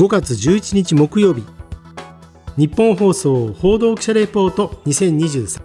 [0.00, 1.44] 5月11日木曜日。
[2.56, 5.60] 日本放送報道記者レポート2023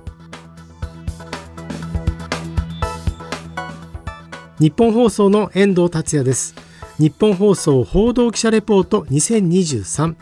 [4.59, 6.53] 日本放送の遠藤達也です。
[6.99, 10.17] 日本放送報道記者レポート2023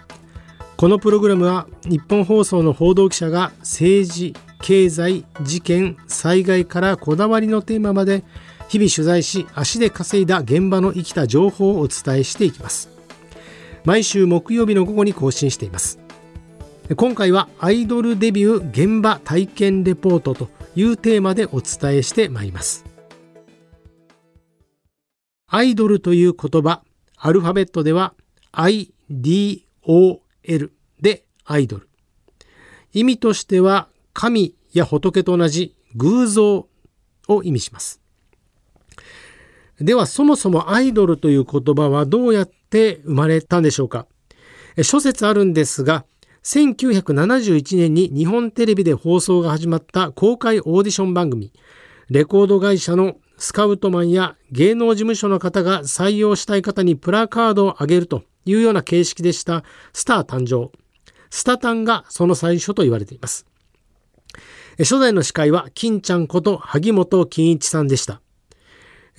[0.77, 8.23] このプログラムは日本放送の報道記者が政治経済事件災害からこだわりのテーマまで
[8.67, 12.92] 日々取材し足で稼いだ現場の生きた情報をお伝えしていきます。
[13.85, 15.99] 毎週木曜日の午後に更新しています。
[16.95, 22.85] 今回はアイドルデビュー現場体験レポートというテーマでお伝えしてまいります。
[25.47, 26.81] アイドルという言葉
[27.17, 28.13] アルファベットでは
[28.53, 28.89] IDOL
[31.01, 31.89] でアイドル。
[32.93, 36.67] 意味としては神や仏と同じ偶像
[37.27, 38.01] を意味します。
[39.79, 44.07] ではそもそもアイドルという言葉はどうやって生まれたんでしょうか？
[44.81, 46.05] 諸説あるんですが
[46.43, 51.53] 1971年に日本テレビで放送が始まった公開オーディション番組
[52.09, 60.71] レコード会社のスカウトマンや芸能事務所の方が採用したい方にプラカードをあげるというような形式でしたスター誕生。
[61.29, 63.45] スタタンがその最初と言われています。
[64.77, 68.21] 初代の司会は金ちゃんこと萩本欽一さんでした。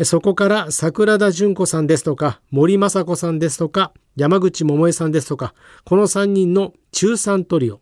[0.02, 7.80] そこから桜田淳子さんですとか、森雅子さんですとか、山口百恵さんですとか、この3人の中3トリオ。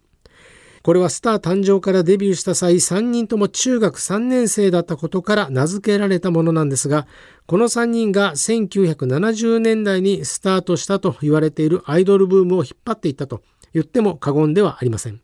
[0.82, 7.06] これはスター誕生からデビューした際、3人とも中学3年生だったことから名付けられたものなんですが、
[7.46, 15.20] この3人が1970年代にスタートしたと言われているアイドルブームを引っ張っていったと言っても過言ではありません。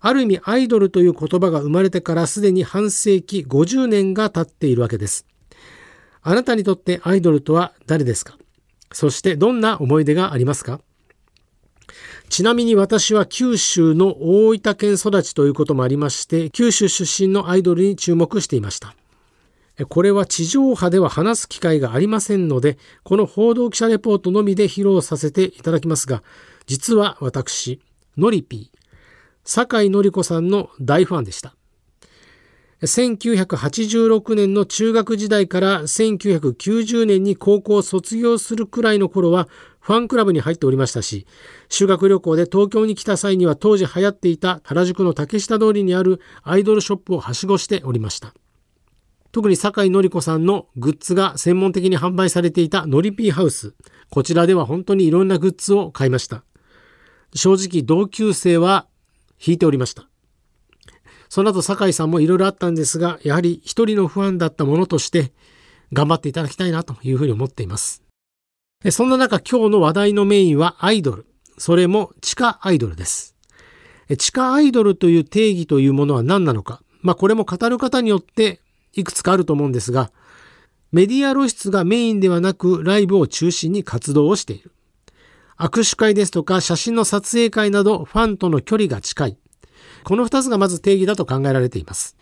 [0.00, 5.26] ある意味アイドルという言葉が生まれてからすでに半世紀50年が経っているわけです。
[6.22, 8.38] あなたにとってアイドルとは誰ですか？
[8.92, 10.80] そしてどんな思い出がありますか？
[12.28, 18.94] ちなみに私は九州の大分県育ちということもありまして、九州出身のアイドルに注目していました。
[19.88, 26.22] これは地上波では話す機会がありませんので、この報道記者レポートのみで披露させていただきますが、
[26.66, 27.80] 実は私、
[28.16, 28.78] のりぴー、
[29.44, 31.54] 酒井のり子さんの大ファンでした。
[32.82, 39.48] 1986年の中学時代から1990年に高校を卒業するくらいの頃は
[39.78, 41.26] ファンクラブに入っておりましたし、
[41.68, 48.34] 修学旅行で東京に来た際には当時流行っていた原宿の竹下通りにあるアイドルショップをはしごしておりました。
[49.30, 53.74] 特に酒井のり子さんのグッズが専門的に販売されていたノリピーハウス。
[54.10, 56.44] こちらでは本当にいろんなグッズを買いました。
[57.34, 58.86] 正直同級生は
[59.44, 60.11] 引いておりました。
[61.32, 65.32] その後、酒井さんもいろいろあったんですが、やはり一人の不安だったものとして、
[65.90, 68.02] 頑張っていただきたいなというふうに思っています。
[68.90, 71.24] そんな中、今日の話題のメインはアイドル。
[71.56, 73.34] それも地下アイドルです。
[74.18, 76.82] 地下アイドルという定義というものは何なのか。
[77.00, 78.60] まあ、これも語る方によって
[78.92, 80.12] いくつかあると思うんですが、
[80.92, 84.70] メディア露出がメインではなく、ライブを中心に活動をしている。
[85.56, 89.38] 握手会ですとか写真の撮影会などファンとの距離が近い。
[90.04, 92.16] この2つがまず定義だと考えられています。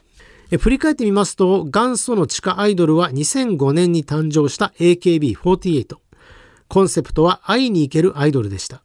[0.59, 5.97] 振り返ってみますと、元祖の地下アイドルは2005年に誕生した AKB48。
[6.69, 8.83] コンセプトは会いに行けるアイドルでした。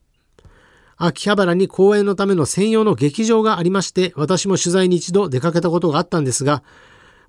[0.97, 6.63] 秋葉原に公演のための専用の劇場がありまして、私も取材に一度出かけたことがあったんですが、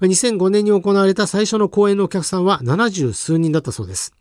[0.02, 4.12] 2005年に行われた最初の公演のお客さんは70数人だったそうです。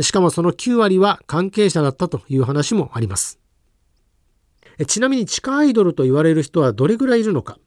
[0.00, 3.39] しかもその9割は関係者だったという話もあります。
[4.86, 7.58] ちなみに地下アイドルと言われる人はどれぐらいいるのか。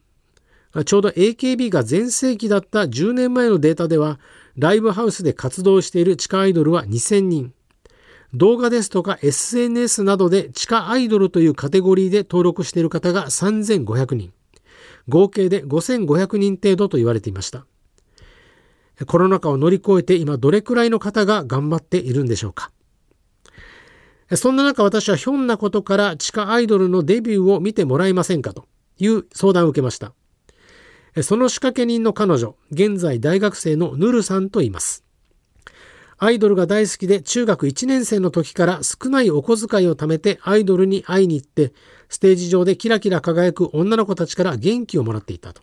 [0.85, 4.19] ちょうど AKB が全盛期だった10年前のデータでは、
[4.57, 7.53] ライブハウスで活動している地下アイドルは2000人。
[8.34, 14.34] 動画ですとか SNS などで地下アイドルというカテゴリーで登録している方が3500人。
[15.07, 17.66] 合計で5500人程度と言われていました。
[19.06, 22.71] コロナ禍を乗り越えて今どれくらいの方が頑張っているんでしょうか。
[24.35, 30.13] そんな中私はひょんなことから地下アイドルのデビューを見てもらえませんかという相談を受けました。
[31.21, 35.03] その仕掛け人の彼女、現在大学生のヌルさんと言います。
[36.18, 41.74] アイドルが大好きで中学1年生の時から少ないお小遣いを貯めてアイドルに会いに行って
[42.07, 45.62] ステージ上でキラキラ輝く女の子たちから元気をもらっていたと。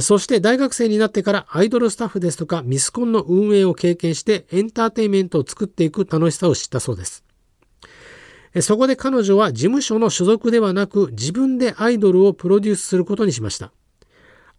[0.00, 7.24] そして大学生になってからアイドルスタッフですとかミスコンの運営を経験してエンターテインメントを作っていく楽しさを知ったそうです。
[8.60, 13.72] そこで彼女は事務所の所属ではなく自分でアイドルをプロデュースすることにしました。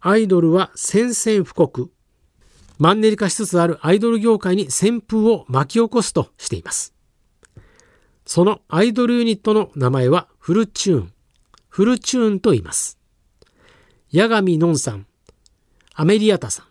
[0.00, 1.90] アイドルは宣戦布告。
[2.78, 6.94] マンネリ化しつつあるアイドル業界に旋風を巻き起こすとしています。
[8.24, 11.12] そのアイドルユニットの名前はフルチューン。
[11.68, 12.98] フルチューンと言います。
[14.12, 15.06] 八神のんさん、
[15.94, 16.66] アメリアタさん、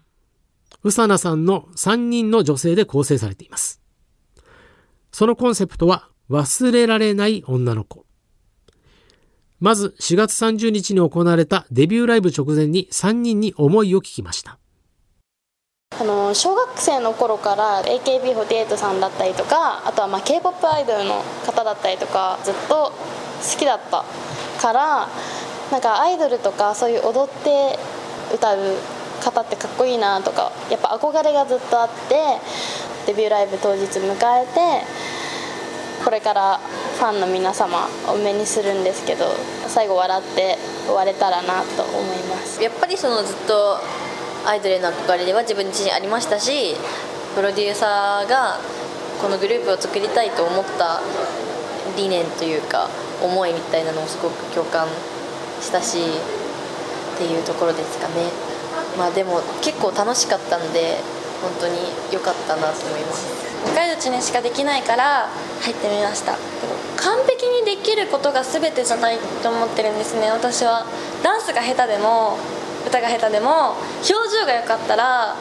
[0.83, 3.81] ウサナさんの3人の女性で構成されています。
[5.11, 8.05] そのコンセプトは忘れられない女の子。
[9.59, 14.57] まず4月30日に行われたデビューライブ直前に3人に思いを聞きました。
[15.99, 24.05] あの小学生の頃から AKB48 さんだったりとかあとはまあ K-POP アイドルの方だったりとかずっと好きだった
[24.61, 25.09] から
[25.71, 27.77] なんかアイドルとかそういう踊って
[28.33, 28.77] 歌う
[29.19, 32.39] 方ってかっこいいなとかやっぱ憧れがずっとあって
[33.07, 35.18] デビューライブ当日迎えて
[36.03, 39.25] これからファンの皆様を目にするんですけど
[39.67, 42.61] 最後笑って終われたらなと思います。
[42.61, 43.77] やっぱりそのずっと
[44.45, 46.75] アイドルへの憧れでは自分自身ありましたし
[47.35, 48.57] プロデューサーが
[49.21, 51.01] このグループを作りたいと思った
[51.97, 52.89] 理念というか
[53.21, 54.87] 思いみたいなのをすごく共感
[55.61, 55.99] したし
[57.15, 58.13] っていうところですかね。
[58.97, 60.97] まあでも結構楽しかったので
[61.41, 61.77] 本当に
[62.11, 63.27] 良かったなと思います。
[63.65, 65.29] 若いうちにしかできないから
[65.61, 66.37] 入ってみました。
[66.97, 70.31] 完璧にできることが全てじゃないと思ってるんですね。
[70.31, 70.85] 私は。
[71.23, 72.37] ダンスが下手でも
[72.87, 75.35] 歌が下手でも表情が良かったら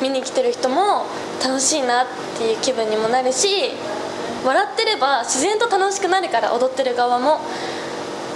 [0.00, 1.04] 見に来てる人も
[1.44, 2.06] 楽しいなっ
[2.38, 3.72] ていう気分にもなるし
[4.44, 7.40] 笑ってれば自然と楽しくなるから踊ってる側も。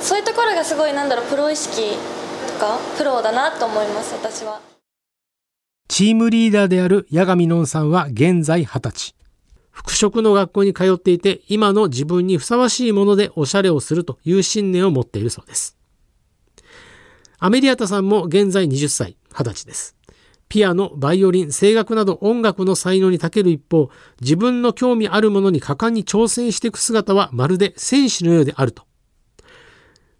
[0.02, 1.96] そういうところがすごいなんだろうプロ意識
[2.48, 4.69] とかプロだなと思います私は。
[6.00, 9.14] チームリーダーである八神のんさんは現在20歳
[9.70, 15.76] 服飾の学校に通っていて今の自分にふさわしいものでおしゃれをするという信念を持っているそうです
[17.38, 19.94] アメリアタさんも現在20歳、20歳です。
[20.48, 23.90] ピアノ、バイオリン、声楽など音楽の才能に長ける一方、
[24.22, 28.84] 自分の興味あるものに果敢に挑戦していく姿はまるで戦士のようであると。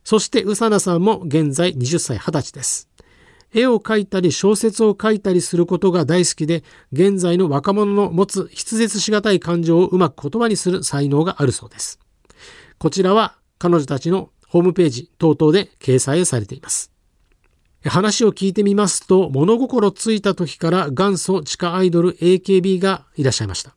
[0.04, 2.89] そして、宇佐奈さんも現在20歳、20歳です。
[3.52, 6.62] 絵を描いたり小説を書いたりすることが大好きで、
[6.92, 11.98] 現在の若者の持つ筆舌しがたい感情をうまく言葉にする才能があるそうです。
[12.78, 16.92] こちらは彼女たちのホームページ等々で掲載されています。
[17.84, 23.74] 話を聞いてみますと、物心ついた時から元祖地下アイドル AKB がいらっしゃいました。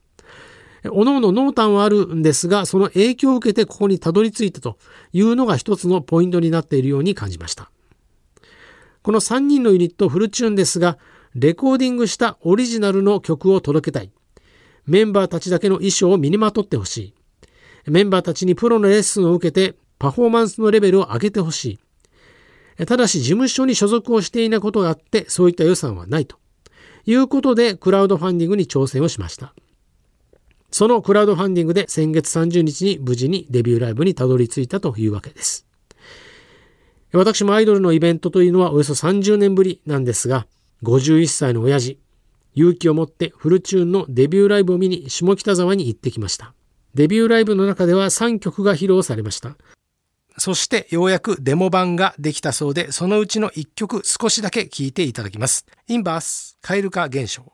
[0.91, 4.77] おのおの濃淡はあるんですが、その影響を受けてここにたどり着いたと
[5.13, 7.71] いうのが一つのポイントになっているように感じました。
[9.03, 10.97] この3人のユニットフルチューンですが、
[11.35, 14.11] レコーディングしたオリジナルの曲を届けたい。
[14.85, 17.13] メンバーたちだけの衣装を身にまとってほしい。
[17.91, 21.79] メンバーたちにプロのレッスンを受けてパフォーマンスのレベルを上げてほし
[22.77, 22.85] い。
[22.85, 26.37] ただし事務所に所属をしていないことがあって、そういった予算はないと
[27.05, 29.53] いうことで、クラウドファンディングに挑戦をしました。
[30.71, 35.67] そのクラウドファンディングで先月30日に無事にデビューライブにたどり着いたというわけです。
[37.13, 40.47] 私もアイドルのイベントというのはおよそ30年ぶりなんですが、
[40.81, 41.99] 51歳の親父、
[42.55, 46.53] 勇気を持ってフルチューンのデビューライブを見に下北沢に行ってきました。
[46.95, 49.55] デビューライブの中では3曲が披露されました。
[50.37, 55.65] そしてようやくデモ版ができたそうで、そのうちの一曲少しだけ聴いていただきます。
[55.87, 57.53] インバース、蛙化現象。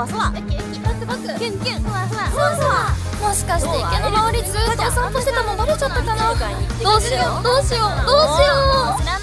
[0.00, 1.82] わそわキュンキュンバクバクキュンキュン。
[1.82, 7.42] ふわふわふわふわもしかして池の周りずっとお散歩してたのバレちゃったかなどうしよう。
[7.44, 8.06] どうしよう。
[8.06, 8.54] どうしよ
[8.96, 9.19] う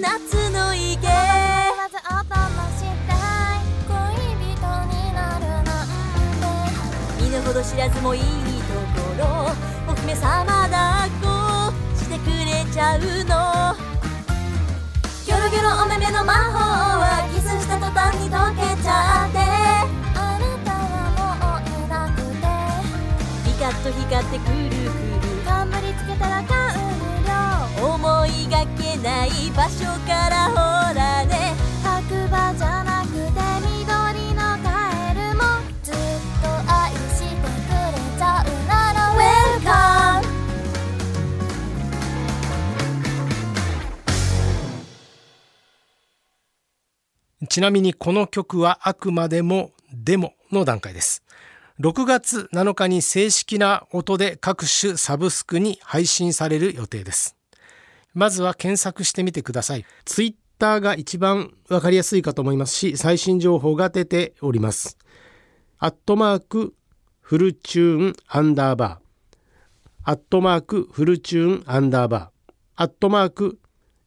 [0.00, 0.06] 夏
[0.50, 1.08] の池。
[1.08, 3.18] まずおともした
[3.56, 3.90] い恋
[4.54, 5.86] 人になるなん
[6.38, 7.22] て。
[7.24, 8.28] 身の程知らずもいいと
[8.94, 9.92] ころ。
[9.92, 11.26] お姫様抱っこ
[11.96, 13.74] してくれちゃうの。
[15.26, 16.58] ギョロギョロお目目の魔法
[17.00, 19.36] はキスした途端に溶けちゃって。
[20.14, 22.46] あなたはもういなくて。
[23.44, 24.70] ピカッと光ってくる
[25.18, 26.67] く冠つけたら感無る
[27.80, 30.56] 思いがけない場所からほ
[30.94, 33.18] らね白馬じゃなくて
[33.78, 35.42] 緑のカエルも
[35.82, 35.94] ずっ
[36.42, 38.98] と愛してくれちゃうなら
[39.62, 40.28] Welcome
[47.48, 51.22] ちなみにこの曲はあくまでもデモの段階です。
[51.80, 57.37] 6月7日に正式な音で各種サブスクに配信される予定です。
[58.14, 59.84] まずは検索してみてください。
[60.04, 64.98] ツイッターが一番わかりやすいかと思いますし、最新情報が出ております。
[65.78, 66.74] アットマーク
[67.20, 69.08] フルチューンアンダーバー。
[70.04, 72.52] アットマークフルチューンアンダーバー。
[72.76, 73.58] アットマーク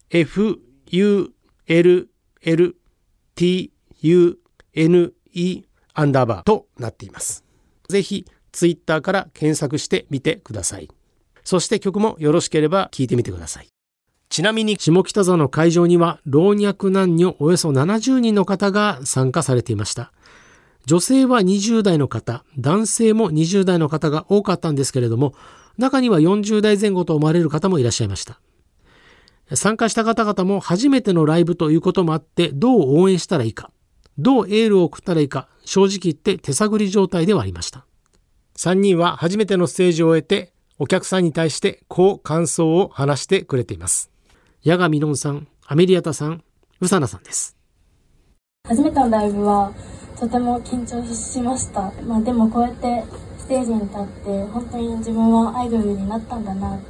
[0.10, 1.34] FULL
[3.36, 4.38] TUNE
[5.94, 7.44] アンダーバーとなっています。
[7.88, 10.90] ぜひツイッターから検索してみてください。
[11.44, 13.71] そして曲もよろしければ聴いてみてください。
[14.32, 20.14] ちなみに下北沢の会場には老若男女およそ70人の方が参加されていました。
[20.86, 25.34] 女性は20代の方、男性も20代の方が多かったんですけれども、
[25.78, 28.40] 中には40代前後と思われる方もいらっしゃいました。
[29.54, 33.70] 参加した方々も初めてのライブということもあって、どう応援したらいいか、
[34.18, 37.86] どうエールを送ったらいいか、正直言って手探り状態ではありました。
[38.56, 44.11] 3人は初めてのステージを終えて、お客さんに対してこう感想を話してくれています。
[44.64, 46.44] 矢神のんさん、アメリアタさん、
[46.82, 47.58] うさなさんです。
[48.68, 49.74] 初めてのライブは
[50.20, 53.04] とても緊張しました、まあ、でもこうやって
[53.40, 56.76] ステージに立って本当に自分はアイドルになったんだな。
[56.76, 56.86] って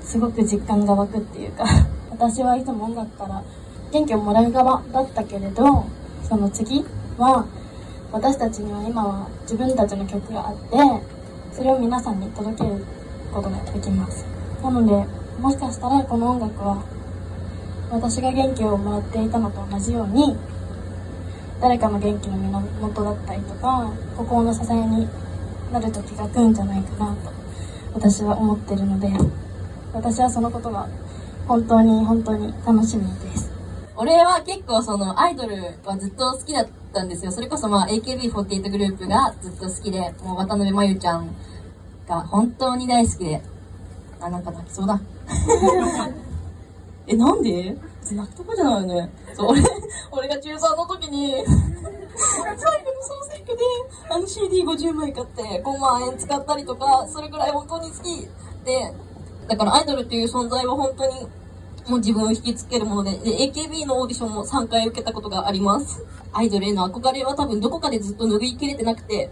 [0.00, 1.64] すごく実感が湧くっていうか。
[2.08, 3.42] 私はいつも音楽から
[3.90, 5.84] 元気をもらう側だったけれど
[6.22, 6.84] その次
[7.18, 7.44] は
[8.12, 10.78] 私たちには今は自分たちの曲があって
[11.50, 12.86] それを皆さんに届ける
[13.34, 14.24] ことができます。
[14.62, 16.84] なのでもしかしたらこの音楽は
[17.90, 20.36] 私が元気をもらっていたのと同じように
[21.60, 25.08] 誰かの元気の源だったりとか心の支えに
[25.72, 27.32] なる時が来るんじゃないかなと
[27.92, 29.08] 私は思ってるので
[29.92, 30.88] 私はそのことが
[31.48, 33.50] 本当に本当に楽しみです
[33.96, 37.30] 俺は結構そのアイドルはずっと好きだったんですよ。
[37.30, 41.28] それこそま AKB48 グループがずっと好きで、もう渡辺真由ちゃん
[42.08, 43.42] が本当に大好きで、
[44.18, 44.98] あ、なんか泣きそうだ。
[47.06, 47.76] え、なんで？
[48.10, 49.10] 泣くとこじゃないね。
[49.34, 49.62] そう、俺、
[50.10, 53.64] 俺が中3の時に、最後の総選挙で、
[54.10, 58.28] あの CD50 枚買って5万円使ったりとか、それぐらい本当に好き
[58.64, 58.94] で、
[59.48, 61.26] だからアイドルっていう存在は本当に
[61.88, 66.04] もう自分を引きつけるものでで、AKB のオーディションも3回受けたことがあります。
[66.32, 69.30] アイドルへの憧れは多分どこかでずっと拭いきれてなくて、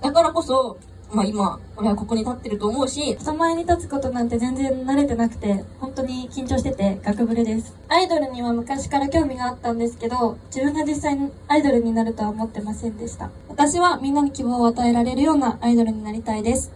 [0.00, 0.76] だからこそ、
[1.14, 7.72] まあ今、俺はここに立ってると思うし、人前に立つことなんて全然慣れてなくて本当に緊張しててガクブレです。
[7.88, 13.30] アイドルには昔から興味があったんですけど自分が実際にアイドルになるとは思ってませんでした。
[13.48, 16.72] 私はみんなに希望を与えられるようなアイドルになりたいです。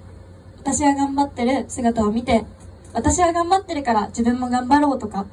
[0.59, 2.45] 私が頑張ってる姿を見て
[2.92, 5.26] 私は頑張ってるから自分も頑張ろうとか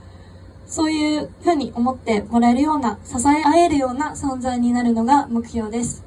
[0.66, 6.04] そういうふうに思ってもらえるような支え合えるような存在になるのが目標です。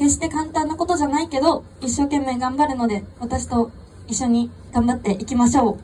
[0.00, 3.70] 決して簡単なことじゃないけど一生懸命頑張るので私と
[4.08, 5.78] 一緒に頑張っていきましょう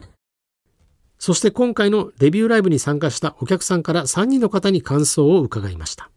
[1.19, 6.11] そして今回のデビューライブに参加したお客さんから3人の方に感想を伺いました。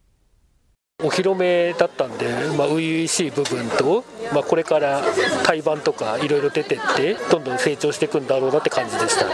[1.01, 2.27] お披露目だったんで、
[2.57, 4.03] まあ、初々しい部分と、
[4.33, 5.01] まあ、これから
[5.45, 9.25] 対バンとかいろいろ出てってどんどん成長していくんだろうなって感じでした。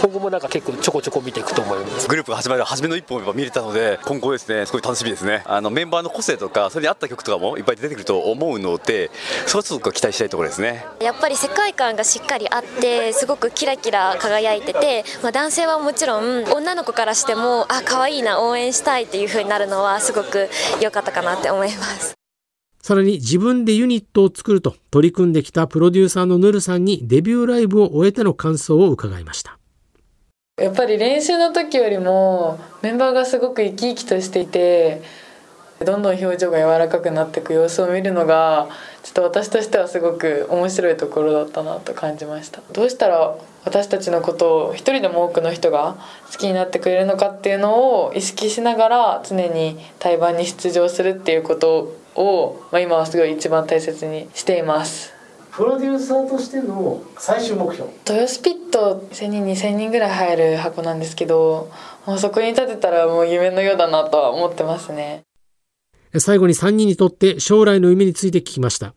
[0.00, 2.08] 今後もなんか結構ちょこちょこ見ていくと思います。
[2.08, 5.42] グループが始まる初めの一歩をやっぱ見れたので今後ですねすごい楽しみですね。
[5.44, 9.10] あのメンバーの個性とかそれに合った曲とかもいっぱい出てくると思うので
[9.46, 10.86] それはちょっと期待したいところですね。
[11.02, 20.48] やっぱり世界観がしっかりあってすごくキラキラ輝いてて、まあ、男性はもちろん女の子からしてもあ可愛いな応援したいっていう風になるのはすごく
[20.80, 22.14] 良かったかなって思います
[22.80, 29.58] さらに自分でユニットを作ると取り組んできたプロデューサーのヌルさんにデビューライブを終えての感想を伺いました。
[30.58, 35.02] やっぱり練習の時よりもメンバーがすごく生き生きとしていて
[35.82, 38.68] どんどん表情が柔らかくなっていく様子を見るのが
[39.02, 42.60] ちょっと私としてはすごく面白いところだったなと感じました。
[42.72, 43.34] どうしたら
[43.64, 45.96] 私たちのことを一人でも多くの人が
[46.30, 55.14] 好きになってくれるのかっていうのを意識しながら常に対バンに出場するっていうことを、まあ、今はすごい一番大切にしています。
[55.50, 57.90] プロデューサーとしての最終目標。
[58.06, 61.70] 豊洲ピット1000人2000人ぐらい入る箱なんですけど
[62.04, 65.22] もうそこに立てたらもう夢のようだなとは思ってますね
[66.18, 68.94] 最後に3人にとって将来の夢について聞きました。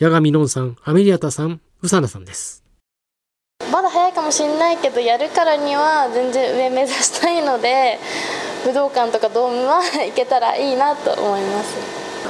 [0.00, 2.64] 八神のんさん、アメリアタさん、宇佐奈さんです。
[3.70, 7.98] まだ早いかもしれないけど、やるからには全然上目指したいので、
[8.64, 11.76] 武道館とかドームは行けたらいいなと思います。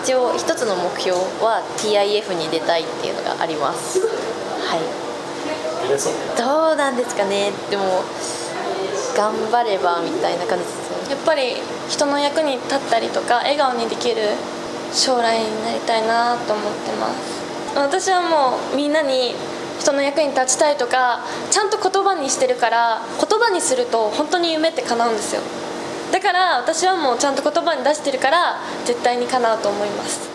[0.02, 4.00] 一応一つの目標は TIF に出たいっていうのがあります。
[4.00, 5.08] はい。
[6.36, 7.50] どうなんですかね。
[7.70, 8.04] でも
[9.16, 11.54] 頑張ればみたいな感じですやっぱり
[11.88, 14.16] 人の役に立ったりとか笑顔にできる
[14.92, 17.38] 将来になりたいなと思ってます。
[17.76, 19.34] 私はもうみんなに
[19.78, 25.42] 人の役に立ちたいとかちゃんと言葉にしてるから言葉にすると本当に夢って叶うんですよ。
[26.12, 30.28] だから私はもうちゃんと言葉に出してるから絶対に叶うと思います。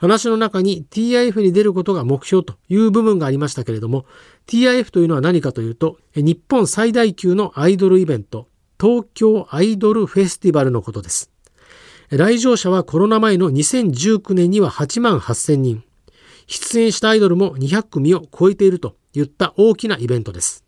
[0.00, 4.04] 話の中に TIF に出ることが目標という部分がありましたけれども
[4.46, 8.46] TIF というのは何かというと日本最大級のアイドルイベント。
[8.80, 11.30] 東京アイドルフェスティバルのことです。
[12.10, 15.82] 来場者はコロナ前の2019年には8万8000人。
[16.46, 20.64] 出演したアイドルも200組を超えているといった大きなイベントです。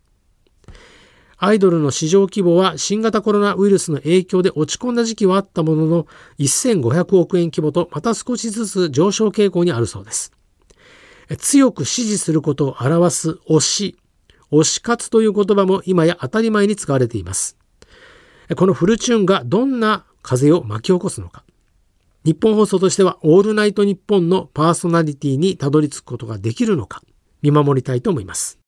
[1.38, 6.07] アイドルの市場規模は新型コロナウイルスの影響で落ち込んだ時期はあったものの
[6.38, 10.33] 1500億円規模とまた少しずつ上昇傾向にあるそうです。
[11.38, 13.97] 強く支持することを表す推し、
[14.52, 17.60] 推し活という言葉も今や当たり前に使われています。
[18.57, 21.45] このフルチューンがどんな風を巻き起こすのか。
[22.25, 27.02] 日本放送としてはオールナイトニッポンのパーソナリティにたどり着くことができるのか
[27.41, 28.58] 見守りたいと思います。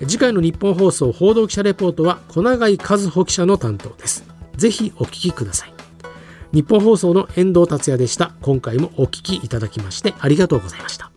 [0.00, 4.24] 次回の日本放送報道記者レポートは小永井和穂記者の担当です。
[4.56, 5.74] ぜひお聞きください。
[6.52, 8.34] 日本放送の遠藤達也でした。
[8.42, 11.11] 今回もお聞きいただきましてありがとうございました。